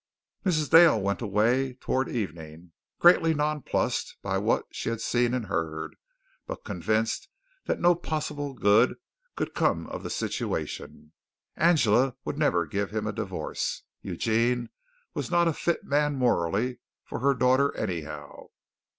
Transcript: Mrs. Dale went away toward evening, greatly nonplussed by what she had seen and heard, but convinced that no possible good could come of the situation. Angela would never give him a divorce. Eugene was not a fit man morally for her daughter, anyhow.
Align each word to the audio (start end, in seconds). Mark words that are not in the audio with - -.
Mrs. 0.43 0.71
Dale 0.71 0.99
went 0.99 1.21
away 1.21 1.73
toward 1.73 2.09
evening, 2.09 2.71
greatly 2.97 3.35
nonplussed 3.35 4.17
by 4.23 4.39
what 4.39 4.65
she 4.71 4.89
had 4.89 4.99
seen 4.99 5.35
and 5.35 5.45
heard, 5.45 5.95
but 6.47 6.63
convinced 6.65 7.29
that 7.65 7.79
no 7.79 7.93
possible 7.93 8.55
good 8.55 8.95
could 9.35 9.53
come 9.53 9.85
of 9.85 10.01
the 10.01 10.09
situation. 10.09 11.11
Angela 11.55 12.15
would 12.25 12.39
never 12.39 12.65
give 12.65 12.89
him 12.89 13.05
a 13.05 13.13
divorce. 13.13 13.83
Eugene 14.01 14.69
was 15.13 15.29
not 15.29 15.47
a 15.47 15.53
fit 15.53 15.83
man 15.83 16.15
morally 16.15 16.79
for 17.05 17.19
her 17.19 17.35
daughter, 17.35 17.71
anyhow. 17.77 18.47